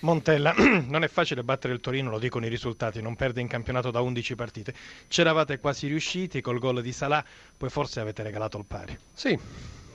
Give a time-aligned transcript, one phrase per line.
[0.00, 0.54] Montella,
[0.86, 4.00] non è facile battere il Torino, lo dicono i risultati, non perde in campionato da
[4.00, 4.74] 11 partite.
[5.08, 7.24] C'eravate quasi riusciti col gol di Salah,
[7.56, 8.98] poi forse avete regalato il pari.
[9.12, 9.38] Sì,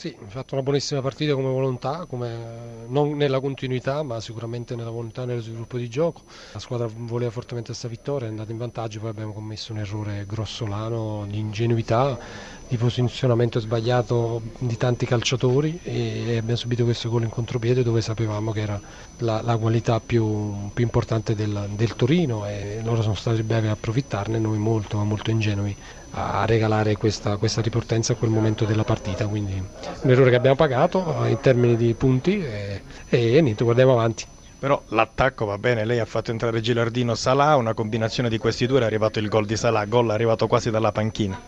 [0.00, 4.88] sì, ha fatto una buonissima partita come volontà, come, non nella continuità, ma sicuramente nella
[4.88, 6.22] volontà nello sviluppo di gioco.
[6.54, 10.24] La squadra voleva fortemente questa vittoria, è andata in vantaggio, poi abbiamo commesso un errore
[10.26, 12.18] grossolano di ingenuità,
[12.66, 18.52] di posizionamento sbagliato di tanti calciatori e abbiamo subito questo gol in contropiede dove sapevamo
[18.52, 18.80] che era
[19.18, 23.72] la, la qualità più, più importante del, del, Torino e loro sono stati bravi a
[23.72, 25.76] approfittarne, noi molto, molto ingenui
[26.12, 29.26] a regalare questa, questa ripartenza a quel momento della partita.
[29.26, 29.62] Quindi
[30.02, 34.24] un errore che abbiamo pagato in termini di punti e, e niente, guardiamo avanti.
[34.60, 38.80] Però l'attacco va bene, lei ha fatto entrare Gilardino Salà, una combinazione di questi due
[38.80, 41.40] è arrivato il gol di Salà, gol arrivato quasi dalla panchina.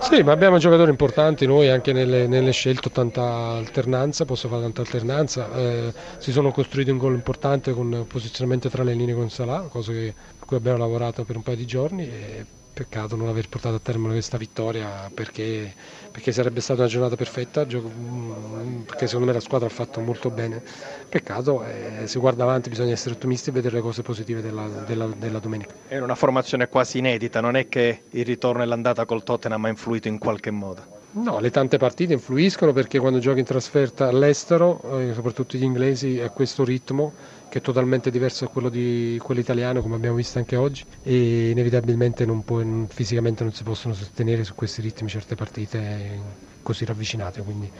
[0.00, 4.80] Sì, ma abbiamo giocatori importanti noi anche nelle, nelle scelte, tanta alternanza, posso fare tanta
[4.80, 9.66] alternanza, eh, si sono costruiti un gol importante con posizionamento tra le linee con Salà,
[9.68, 12.08] cosa che, a cui abbiamo lavorato per un paio di giorni.
[12.08, 15.72] E Peccato non aver portato a termine questa vittoria perché,
[16.10, 20.28] perché sarebbe stata una giornata perfetta, mm, perché secondo me la squadra ha fatto molto
[20.28, 20.60] bene.
[21.08, 25.06] Peccato, eh, si guarda avanti, bisogna essere ottimisti e vedere le cose positive della, della,
[25.06, 25.72] della domenica.
[25.86, 29.68] È una formazione quasi inedita, non è che il ritorno e l'andata col Tottenham ha
[29.68, 31.02] influito in qualche modo?
[31.16, 36.18] No, le tante partite influiscono perché quando giochi in trasferta all'estero, eh, soprattutto gli inglesi,
[36.18, 37.12] è questo ritmo
[37.48, 41.50] che è totalmente diverso da quello, di, quello italiano come abbiamo visto anche oggi e
[41.50, 46.18] inevitabilmente non può, fisicamente non si possono sostenere su questi ritmi certe partite
[46.62, 47.70] così ravvicinate, quindi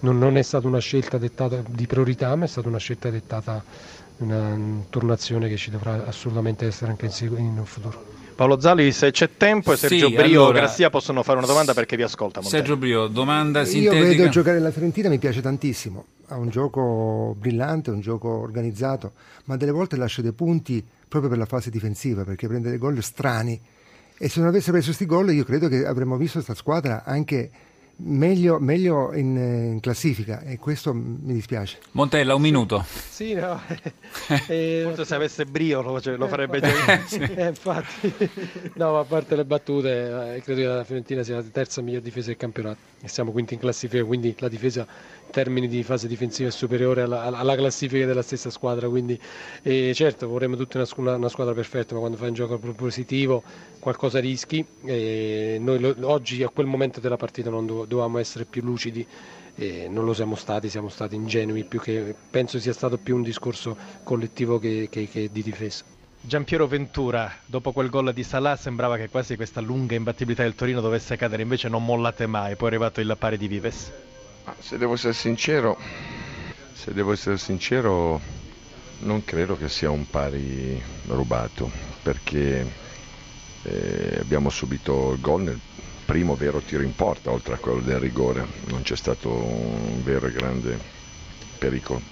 [0.00, 3.64] non, non è stata una scelta dettata di priorità ma è stata una scelta dettata
[4.18, 4.54] di una
[4.90, 8.21] turnazione che ci dovrà assolutamente essere anche in, in futuro.
[8.34, 11.74] Paolo Zali, se c'è tempo e Sergio sì, Brio allora, Grassia possono fare una domanda
[11.74, 12.40] perché vi ascolta.
[12.40, 12.62] Montella.
[12.62, 14.00] Sergio Brio, domanda sintetica.
[14.00, 16.06] Io vedo giocare la Fiorentina, mi piace tantissimo.
[16.28, 19.12] Ha un gioco brillante, un gioco organizzato,
[19.44, 23.02] ma delle volte lascia dei punti proprio per la fase difensiva, perché prende dei gol
[23.02, 23.60] strani.
[24.16, 27.50] E se non avesse preso questi gol, io credo che avremmo visto questa squadra anche
[28.02, 31.78] meglio, meglio in, in, classifica e questo mi dispiace.
[31.92, 32.84] Montella, un minuto.
[32.86, 33.60] Sì, no.
[34.48, 37.00] eh, Forse se avesse brio lo, cioè, lo farebbe già.
[37.06, 37.18] sì.
[37.18, 38.28] eh, infatti,
[38.74, 42.28] no, a parte le battute, eh, credo che la Fiorentina sia la terza miglior difesa
[42.28, 44.86] del campionato e siamo quinti in classifica, quindi la difesa
[45.32, 49.18] termini di fase difensiva è superiore alla, alla classifica della stessa squadra, quindi
[49.62, 53.42] eh, certo vorremmo tutti una, una, squadra perfetta, ma quando fai un gioco positivo
[53.80, 58.62] qualcosa rischi e noi lo, oggi a quel momento della partita non dovevamo essere più
[58.62, 59.06] lucidi
[59.54, 63.22] e non lo siamo stati, siamo stati ingenui, più che, penso sia stato più un
[63.22, 65.84] discorso collettivo che, che, che di difesa.
[66.24, 70.80] Giampiero Ventura, dopo quel gol di Salah sembrava che quasi questa lunga imbattibilità del Torino
[70.80, 73.92] dovesse cadere, invece non mollate mai, poi è arrivato il pari di Vives.
[74.58, 75.76] Se devo essere sincero,
[76.72, 78.20] se devo essere sincero,
[79.00, 81.70] non credo che sia un pari rubato,
[82.02, 82.66] perché
[83.64, 85.60] eh, abbiamo subito il gol nel
[86.12, 90.26] primo vero tiro in porta, oltre a quello del rigore, non c'è stato un vero
[90.26, 90.78] e grande
[91.56, 92.02] pericolo.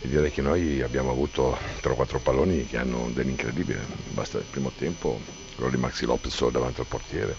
[0.00, 3.80] E direi che noi abbiamo avuto 3-4 palloni che hanno dell'incredibile,
[4.12, 5.20] basta il primo tempo,
[5.56, 7.36] quello di Maxi Lopez solo davanti al portiere.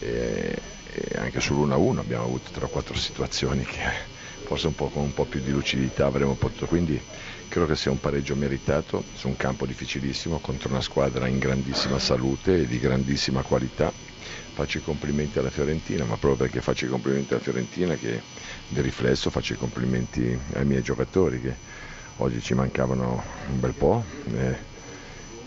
[0.00, 0.54] E,
[0.92, 3.80] e anche sull'1-1 abbiamo avuto 3-4 situazioni che
[4.44, 7.00] forse un po' con un po' più di lucidità avremmo potuto, quindi
[7.48, 11.98] credo che sia un pareggio meritato su un campo difficilissimo contro una squadra in grandissima
[11.98, 14.11] salute e di grandissima qualità.
[14.62, 18.26] Faccio i complimenti alla Fiorentina, ma proprio perché faccio i complimenti alla Fiorentina che
[18.68, 21.58] di riflesso faccio i complimenti ai miei giocatori che
[22.18, 24.06] oggi ci mancavano un bel po'.
[24.32, 24.68] Eh,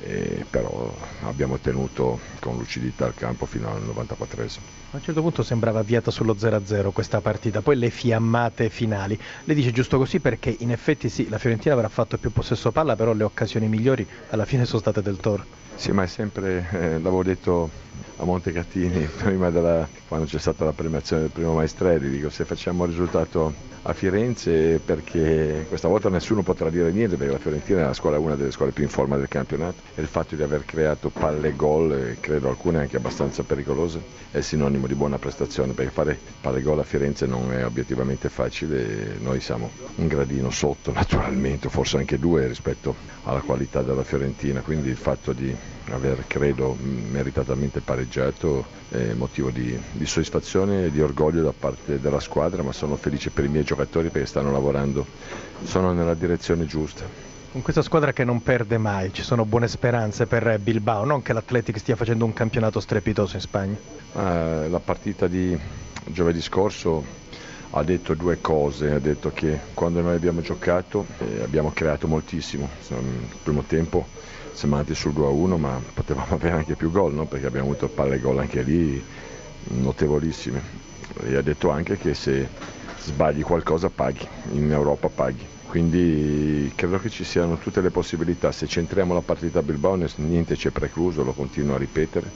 [0.05, 0.93] eh, però
[1.23, 4.61] abbiamo tenuto con lucidità il campo fino al 94esimo.
[4.91, 9.19] A un certo punto sembrava avviata sullo 0-0 questa partita, poi le fiammate finali.
[9.45, 12.95] Lei dice giusto così perché in effetti sì, la Fiorentina avrà fatto più possesso palla,
[12.95, 15.43] però le occasioni migliori alla fine sono state del Toro.
[15.75, 17.69] Sì, ma è sempre, eh, l'avevo detto
[18.17, 22.85] a Montecatini prima della, quando c'è stata la premiazione del primo Maestrelli, dico se facciamo
[22.85, 27.93] il risultato a Firenze perché questa volta nessuno potrà dire niente perché la Fiorentina è
[27.93, 31.09] scuola, una delle scuole più in forma del campionato e il fatto di aver creato
[31.09, 34.01] palle gol, credo alcune anche abbastanza pericolose,
[34.31, 39.15] è sinonimo di buona prestazione perché fare palle gol a Firenze non è obiettivamente facile
[39.19, 44.89] noi siamo un gradino sotto naturalmente, forse anche due rispetto alla qualità della Fiorentina, quindi
[44.89, 45.55] il fatto di
[45.89, 52.19] aver credo meritatamente pareggiato è motivo di, di soddisfazione e di orgoglio da parte della
[52.19, 55.05] squadra, ma sono felice per i miei giocatori perché stanno lavorando,
[55.63, 57.34] sono nella direzione giusta.
[57.55, 61.31] Con questa squadra che non perde mai, ci sono buone speranze per Bilbao, non che
[61.31, 63.77] l'Atletic stia facendo un campionato strepitoso in Spagna.
[64.11, 65.57] Ah, la partita di
[66.03, 67.01] giovedì scorso
[67.69, 72.67] ha detto due cose, ha detto che quando noi abbiamo giocato eh, abbiamo creato moltissimo,
[72.89, 74.05] il primo tempo
[74.51, 77.25] siamo andati sul 2-1 ma potevamo avere anche più gol no?
[77.25, 79.01] perché abbiamo avuto palle gol anche lì
[79.69, 80.61] notevolissime
[81.23, 82.49] e ha detto anche che se
[82.99, 85.53] sbagli qualcosa paghi, in Europa paghi.
[85.75, 90.55] Quindi credo che ci siano tutte le possibilità, se centriamo la partita a Bilbao niente
[90.55, 92.33] ci è precluso, lo continuo a ripetere,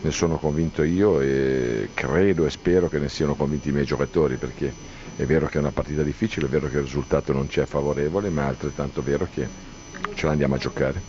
[0.00, 4.36] ne sono convinto io e credo e spero che ne siano convinti i miei giocatori
[4.36, 4.76] perché
[5.14, 7.64] è vero che è una partita difficile, è vero che il risultato non ci è
[7.66, 9.50] favorevole, ma è altrettanto vero che
[10.12, 11.00] ce la andiamo a giocare.